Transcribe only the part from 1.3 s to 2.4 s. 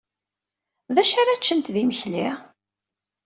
ččent d imekli?